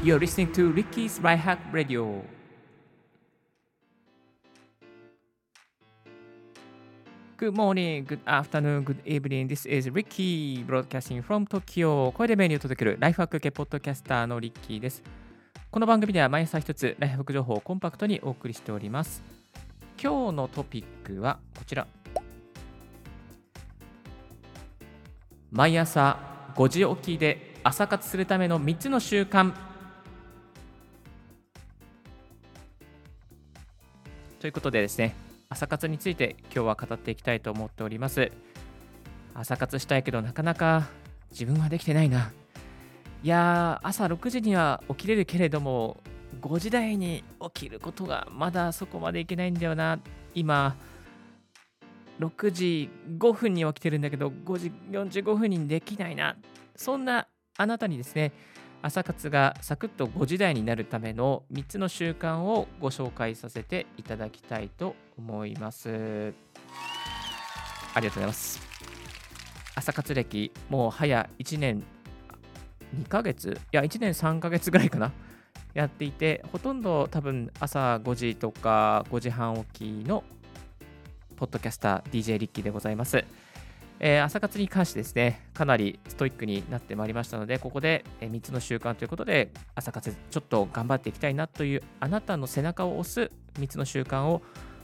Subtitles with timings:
[0.00, 2.22] You're listening to Ricky's Right Hack Radio.
[7.36, 9.48] Good morning, good afternoon, good evening.
[9.48, 12.12] This is Ricky broadcasting from Tokyo.
[12.12, 15.02] 声でメニューを届けるライフハック系ポッドキャスターのリッキーです。
[15.68, 19.20] この番組では毎朝一つライフハック情報をコンパクトにお送りしております。
[20.00, 21.88] 今日のトピックはこちら。
[25.50, 26.16] 毎朝
[26.54, 29.52] 5時起きで朝活するための3つの習慣
[34.40, 35.16] ということでですね
[35.48, 38.30] 朝活について今日は語っていきたいと思っております。
[39.34, 40.88] 朝活したいけどなかなか
[41.30, 42.32] 自分はできてないな。
[43.22, 45.96] いやー朝6時には起きれるけれども
[46.40, 47.24] 5時台に
[47.54, 49.98] 起きることがまだそこまでいけないんだよな。
[50.34, 50.76] 今
[52.20, 56.36] 6時5分に起きてるんだけど5時45分にできないな。
[56.76, 58.32] そんなあなたにですね
[58.80, 66.32] 朝活がサクッと5時台になるための3つの習慣をご紹介させていただきたいと思います。
[67.94, 68.60] ありがとうございます。
[69.74, 71.82] 朝活歴もう早1年
[72.96, 73.50] 2ヶ月？
[73.50, 75.12] いや1年3ヶ月ぐらいかな。
[75.74, 80.24] やっていてほとんど多分朝5時とか5時半起きの
[81.36, 83.24] ポッドキャスター DJ リッキーでございます。
[84.00, 94.42] えー、朝活に関してですね、かなりストイックになってまいりましたので、ここで3つの習慣ということで、朝活ちょっと頑張っていきたいなというあなたの背中を押す3つの習慣を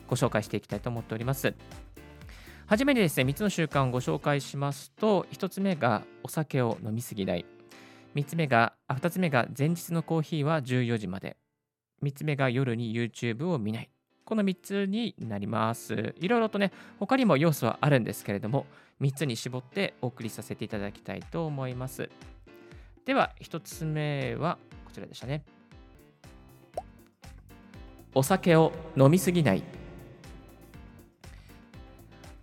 [0.08, 1.54] ご紹介していきたいと思っております。
[2.66, 7.44] はじめにですね、3つの習慣をご紹介しますと、1つ目がお酒を飲みすぎない。
[8.14, 11.36] 3つ目が、あ2つ目が前日のコーヒーは14時まで。
[12.02, 13.90] 3つ目が夜に YouTube を見ない。
[14.24, 16.14] この3つになります。
[16.18, 18.66] いろいろとね、他にも要素はあるんですけれども、
[19.00, 22.08] 3つに絞ってお送りさせていただきたいと思います。
[23.04, 25.44] では、1つ目はこちらでしたね。
[28.14, 29.62] お酒を飲みすぎない。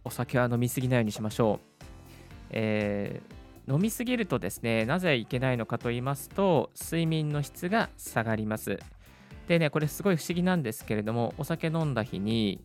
[0.04, 1.72] お酒は飲みすぎないようにしましょう。
[2.52, 8.78] えー、飲みすぎるとですね、なぜいけないのかと言いますと、睡眠の質が下がります。
[9.48, 12.62] でね、これすごい不思議なんですけれども、お酒飲んだ日に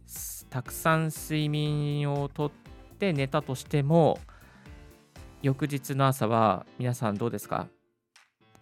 [0.51, 2.51] たくさん睡眠をとっ
[2.99, 4.21] て寝たとしても、
[5.43, 7.69] 翌日の朝は皆さんどうですか？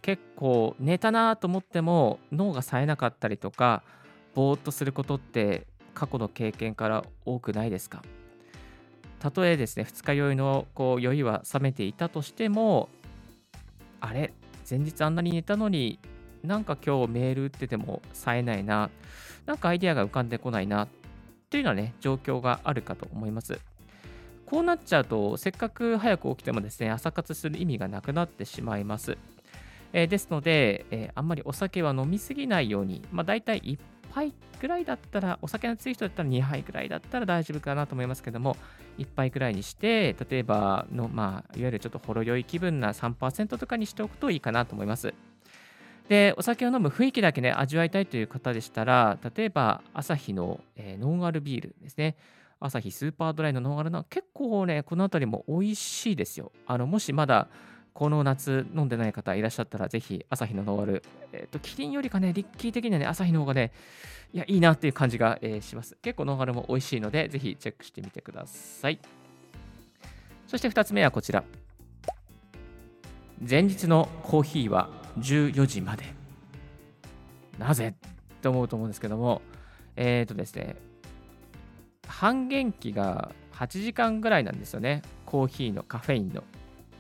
[0.01, 3.83] 結構寝たなと思っても脳が冴えなかったりとか、
[4.35, 8.03] ぼーっとすることって過去の経験から多くないですか？
[9.19, 12.89] たとえですね、二日酔いのこう酔いは冷めていたとしても、
[14.01, 14.33] あれ？
[14.69, 15.99] 前日あんなに寝たのに
[16.45, 18.91] なんか今日メール打ってても冴えないな、
[19.47, 20.89] なんかアイデアが浮かんでこないな、
[21.51, 23.59] というようなね、状況があるかと思います。
[24.47, 29.17] こうなっちゃうと、せっかく早く起きてもですね、朝活する意味がなくなってしまいます。
[29.93, 33.79] えー、ですので、えー、あんまりお酒は飲みすぎないように、まあ、大体1
[34.13, 38.57] 杯ぐらいだったら、お酒の強い人だったら2杯ぐらいだったら大丈夫かなと思いますけども、
[38.99, 45.15] 1杯ぐらいにして、例えばの、まあ、いわゆるちょっとほろ酔い気分な3%とかにしておくといいかなと思います。
[46.09, 52.17] で、お酒を飲む雰囲気だけね、味わいたいという方でしたら、例えば、朝日の、えー、ノンアルビールですね。
[52.61, 56.53] 朝日スーパードライのノンアルの結構ね、この辺りも美味しいですよ。
[56.67, 57.49] あの、もしまだ、
[57.95, 61.03] この夏飲んでない方いらっしゃったら、ぜひ朝日のノンアル。
[61.33, 63.73] えっ、ー、と、キリンよりかね、リッキー的にはね、朝日の方がね、
[64.33, 65.97] いや、いいなっていう感じが、えー、します。
[66.03, 68.99] 結構ノンアルも美味しいので、ぜひチェックしてみてください。
[70.49, 71.45] そして2つ目はこちら。
[73.49, 76.05] 前日のコーヒーは14時まで。
[77.59, 77.95] なぜ？
[78.43, 79.43] と思うと思うんですけども、
[79.97, 80.77] えっ、ー、とですね、
[82.07, 85.03] 半減期が8時間ぐらいなんですよね。
[85.25, 86.43] コーヒーのカフェインの。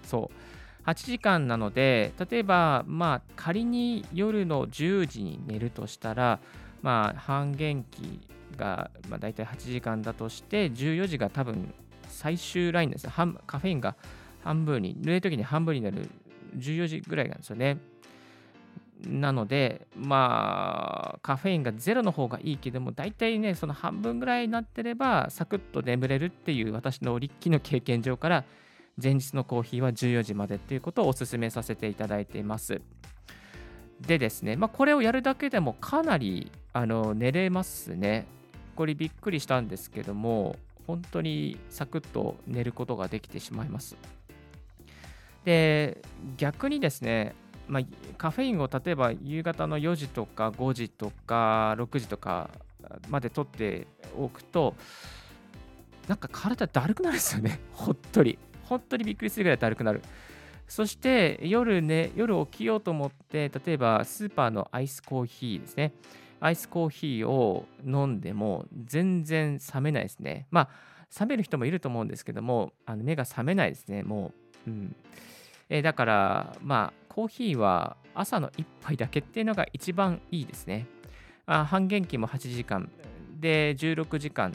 [0.04, 0.88] そう。
[0.88, 6.40] 8時間なので、例えば、まあ、仮に夜の10時に寝るとしたら、
[6.82, 8.20] まあ、半減期
[8.56, 11.74] が、まあ、大体8時間だとして、14時が多分
[12.08, 13.96] 最終ラインですカフェインが
[14.42, 16.10] 半分に、寝るときに半分になる
[16.56, 17.78] 14時ぐらいなんですよね。
[19.06, 28.44] なので、まあ、カフェインがゼロの方がいいけども、大体ね、その半分ぐらいになってれば、サクッと眠れるっていう私のリッキーの経験上から、
[29.02, 32.80] 前日のコーヒーは14時までっていうことをお勧めさせていただいています。
[34.00, 38.26] でですね、まあ、これをやるだけでもかなりあの寝れますね。
[38.76, 43.96] これびっくりしたんですけども、本当にサクッと寝ることができてしまいます。
[45.44, 46.02] で、
[46.36, 47.34] 逆にですね、
[47.68, 47.82] まあ、
[48.18, 52.50] カフェインを例えば夕方の4時とか5時とか6時とか
[53.08, 54.74] まで取っておくと
[56.08, 60.02] なんか体だるくなるんですよねほっとり本当にびっくりするぐらいだるくなる
[60.68, 65.92] そして夜ね、夜起きようと思って、例えばスーパーのアイスコーヒーですね。
[66.40, 70.46] アイスコーヒーを飲んでも全然冷めないですね。
[70.50, 74.32] まあ、冷める人もいると思うんですけども、あの目が覚めないですね、も
[74.66, 74.70] う。
[74.70, 74.96] うん
[75.68, 80.86] えー、だから、まあ、コーヒーは朝の1杯だけっていうのが一番いいですね。
[81.46, 82.90] あ半減期も8時間
[83.40, 84.54] で16時間。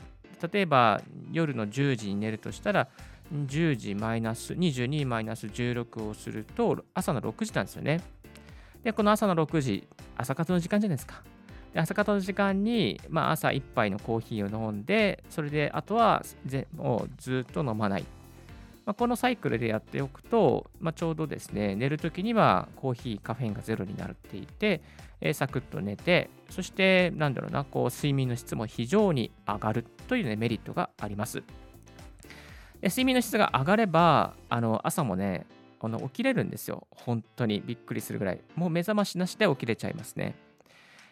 [0.51, 1.01] 例えば
[1.31, 2.87] 夜の10時に寝るとしたら、
[3.31, 8.01] 10時マイナス22マイナス16をすると朝の6時なんですよね。
[8.83, 11.21] で、この朝の6時、朝活の時間じゃないですか。
[11.73, 16.23] で朝方の時間に、まあ、朝1杯のコーヒーを飲んで、それであとは
[16.75, 18.05] もうずっと飲まない。
[18.89, 24.81] まあ、このサイクルでやっておくと、まあ、ちょうどですね、寝るときにはコーヒー、カフェインがゼロになっていて、
[25.21, 31.43] えー、サクッと寝て、そして、なんだろうな、こう睡眠の質も非常に上がるという、ね、メリットがあります。
[32.81, 35.45] 睡眠の質が上がれば、あの朝もね、
[35.79, 36.87] あの起きれるんですよ。
[36.89, 38.41] 本当にびっくりするぐらい。
[38.55, 40.33] もう目覚ましなしで起きれちゃいますね。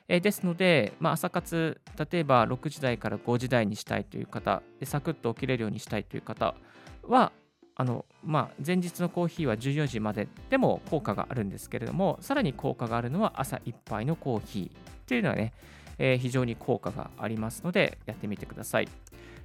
[0.07, 1.79] えですので、まあ、朝活、
[2.11, 6.55] 例えば6時台から5時台にしたいという方、サクッと起きれるようにしたいという方
[7.03, 7.31] は、
[7.79, 15.53] あのまあ、前日のコーヒーは14時まででも効果があるんですけれども、さらに効果があるのは朝1杯のコーヒーというのはね、
[15.99, 18.87] えー、非常に効果がありますので、やってみてください。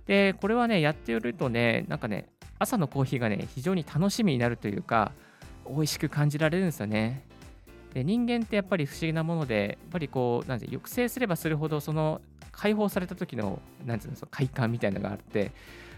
[0.07, 5.13] で、これはね、やってるとね、なんかね、朝のコーヒーがね、非常に楽しみになるというか、
[5.69, 7.27] 美味しく感じられるんですよね。
[7.93, 15.53] で人間ってやっぱり不思議なもので、やっぱりこう、なんて抑制すればするほど、その解放された時の、なんていうの、その快感みたいなのがあって、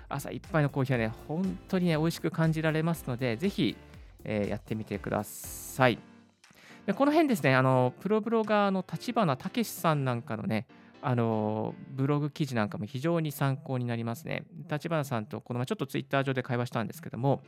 [0.09, 3.77] 朝一杯のコーヒーはね、本当にね、美味しく感じられますので、ぜひ、
[4.25, 5.99] えー、やってみてください。
[6.87, 10.67] でこの辺ですね、あのプロブロガーの立花武さんなんかのね、
[11.01, 14.45] あのブログ記事なんかも非常に参考になりますね。
[14.71, 17.43] 立花さんとこの前ちょっとツイッター上で会話したんですけども、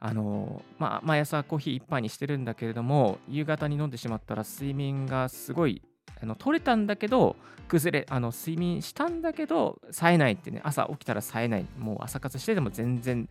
[0.00, 5.82] あのまあ、毎朝コーヒー1杯にしてるんだけれども、夕方に飲んでしまったら睡眠がすごい
[6.22, 7.36] あの取れたんだけど、
[7.68, 13.28] 崩れ、あの睡眠したんだけど、冴えないってね、朝起きたら冴えない、もう朝活してても全然、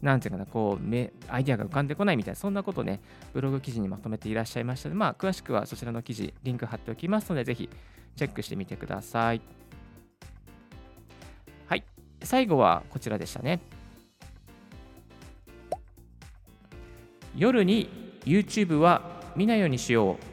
[0.00, 3.00] なんていうかな、こう、目、アイデアが浮かんでこないみたいな、そんなことね、
[3.34, 7.68] ブログ記事にまとめていらっしゃいましたので、まあ、詳しくはそちらの記事、リンク貼っておきますので、ぜひ
[8.16, 9.40] チェックしてみてください。
[11.66, 11.84] はい、
[12.22, 13.60] 最後はこちらでしたね。
[17.34, 17.88] 夜に
[18.24, 19.02] YouTube は
[19.34, 20.31] 見ないようにしよう。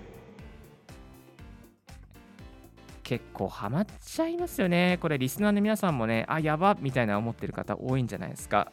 [3.09, 4.99] 結構ハマっちゃいますよね。
[5.01, 8.71] これリスナーの皆さんもね、あ、やばみたいな思ってる方多いんじゃないですか。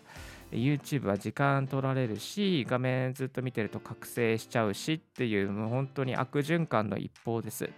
[0.53, 7.71] YouTube は時間取られるし、画面ずっと見てると覚醒しちゃうしっていう、もう本当に悪循環の一方です。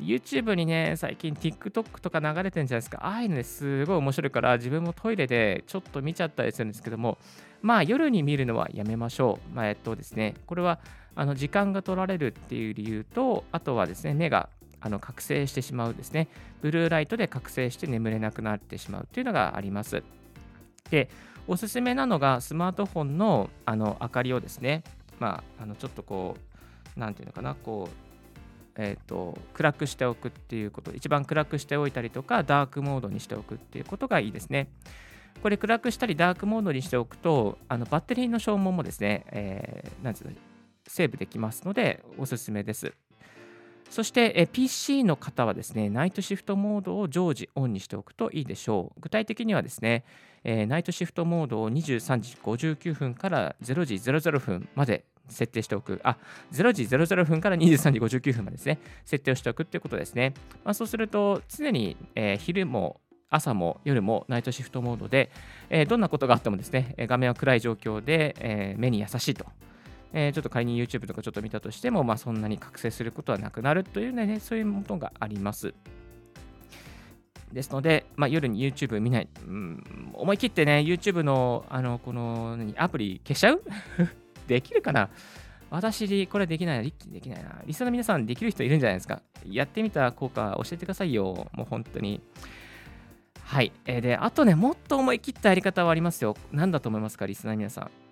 [0.00, 2.98] YouTube にね、最近 TikTok とか流れてるんじゃないですか。
[3.02, 7.18] ああいうのですごい面白いから、自分もトイレでちょっと見ちゃったりするんですけども、
[7.62, 9.56] まあ夜に見るのはやめましょう。
[9.56, 10.78] まあ、えっとですね、これは
[11.16, 14.48] あの時間が取られるっていう理由と、あとはですね、目が
[14.80, 16.28] あの覚醒してしまうですね、
[16.60, 20.02] ブルーライトで覚醒して眠れなくなってしまうというのがあります。
[20.90, 21.08] で、
[21.48, 24.82] おすすめなのがスマートフォンのあの明かりをですね、
[25.18, 26.36] まあ、あのちょっとこ
[26.96, 28.06] う、なんていうのかな、こう、
[28.76, 34.68] えーと、暗くしておくっていうこと、一番暗くしておいたりとか、ダークモードにしておくっていうことがいいですね。
[35.42, 40.30] これ暗くしたりダークモードにしておくと、あのバッテリーの消耗もですね、えー、なんうの
[40.86, 42.92] セーブできますので、おすすめです。
[43.90, 49.00] そして、PC の方はですね、ナイトシフトモードを常時オンにしておくといいでしょう。
[49.00, 50.04] 具体的にはですね、
[50.44, 56.00] ナイトシフトモードを23時59分から0時00分まで設定しておく。
[56.04, 56.18] あ、
[56.52, 60.34] 0時00分から23時59分までですね、設定をしておくっていうことですね。
[60.62, 61.96] まあ、そうすると、常に、
[62.38, 65.30] 昼も朝も夜もナイトシフトモードで、
[65.88, 69.46] どんなことがあってもですね、画面は暗い状況で、目に優しいと。
[70.12, 75.74] えー、ちょっと仮に YouTube とかちょっと見たとしても、まあ、そんなに覚醒することはなくなるというね、そういうものがあります。
[77.52, 83.62] ですので、まあ、夜に YouTube 見ない、うん、思い切ってね、YouTube のあのこの何アプリ消しちゃう？
[84.48, 85.10] できるかな？
[85.70, 86.84] 私、これできないな。
[86.84, 87.62] できないな。
[87.66, 89.22] リスナーの皆さん、できる人いるんじゃないですか？
[89.44, 91.48] やってみた効果教えてくださいよ。
[91.52, 92.20] もう本当に。
[93.42, 93.72] はい。
[93.84, 96.36] えー、で、あとね、もっと思い切ったやり方はありますよ。
[96.52, 98.05] 何だと思いますか、リスナーの皆さん。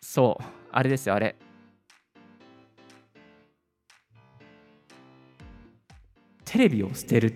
[0.00, 0.44] そう。
[0.72, 1.36] あれですよ、あれ。
[6.44, 7.32] テレビを捨てる。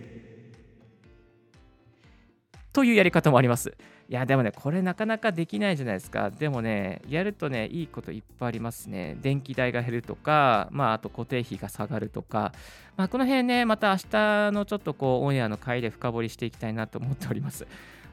[2.72, 3.76] というやり方もあります。
[4.08, 6.30] いや、でもね、これなかなかできないじゃないですか。
[6.30, 9.16] でもね、やるとね、いいこといっぱいありますね。
[9.22, 12.52] 電気代が減るとか、まあ、あと固定費が下がるとか、
[12.96, 17.66] まあ、この辺ね、また明日のちょっとこう、オンエアの回で深掘りしていきたいなと思っております。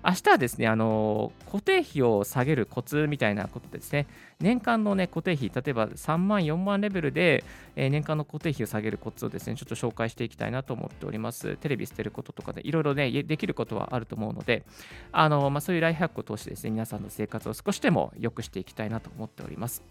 [0.04, 4.08] 明日はですね、あの固定費を下げるコツみたいなことですね、
[4.40, 7.44] 年間の、ね、固定費、例えば3万、4万レベルで、
[7.76, 11.56] えー、年間の固定費を下げるコツをですね、ちょっと紹介していきたいなと思っております。
[11.58, 14.64] テレビ捨てることとかで、いろいろね、できることはあると思うので、
[15.12, 19.84] あのまあ、そういうライフハックを通してですね、皆さんの生活を少しでも良くしていきたいなと思っております。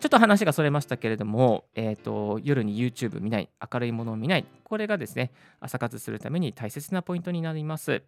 [0.00, 8.02] ちょっと話がそれましたけれども、えーと、夜に YouTube 見ない、明るいものを見ない、これがですね、朝活するために大切なポイントになります。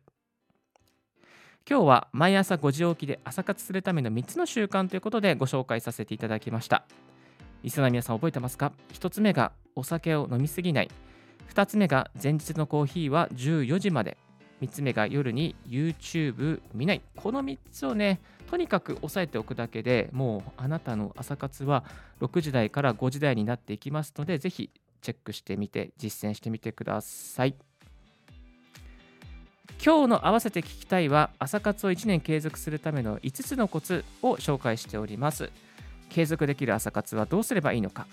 [1.68, 6.84] 今日は毎朝5時起きで朝活するための3つの習慣ということでご紹介させていただきました。
[7.62, 10.90] リスナーの皆さん覚えてますか ?1 つ目がお酒を飲みすぎない。
[11.54, 14.16] 2つ目が前日のコーヒーは14時まで。
[14.60, 17.02] 3つ目が夜に YouTube 見ない。
[17.16, 21.84] この3つをね、とにかく押さえておくだけでもうあなたの朝活は
[22.20, 27.54] 6時台から5時台になっていきますので、ぜひチェックしてみて実践してみてください。
[29.82, 35.50] 今日の合わせて聞きたいは朝活を1年継続するための5つのコツを紹介しております。
[36.10, 38.06] 継続できる朝活はどうすればいいのか。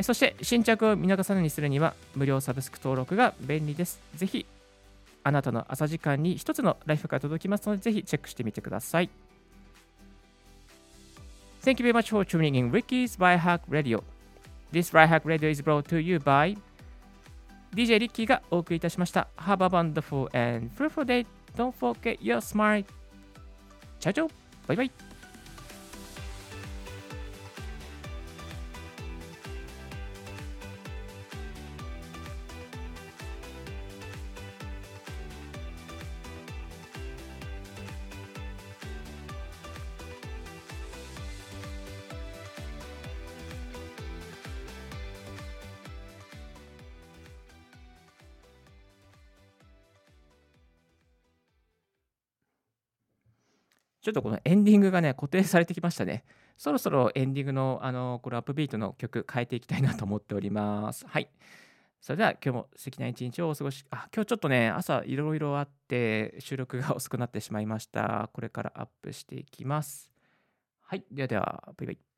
[0.00, 4.00] そして新着を見逃さないにするには無料サブスク登録が便利です。
[4.14, 4.47] ぜひ
[5.25, 9.11] あなたの朝時間に一つのライフが届きますのでぜひチェックしてみてください。
[11.62, 14.02] Thank you very much for tuning in Ricky's Byhack Radio.
[14.73, 16.57] This Byhack Radio is brought to you by
[17.76, 19.28] DJ リッキーがお送りいたしました。
[19.37, 21.26] Have a wonderful and fruitful day.
[21.56, 22.87] Don't forget your smile.
[24.00, 24.30] チャチャ
[24.66, 25.06] バイバイ。
[54.07, 56.25] ちょっとこのエンディングがね、固定されてきましたね。
[56.57, 61.05] そろそろエンディングの、あの、これアップビートの曲変えていきたいなと思っております。
[61.09, 61.29] はい。
[62.01, 68.31] それでは今日も素敵な一日をお過ごし、あ、今日ちょっとね、朝いろいろあって収録が遅くなってしまいました。
[68.33, 70.13] これからアップしていきます。
[70.83, 71.05] はい。
[71.11, 72.15] ではでは、バイバイ。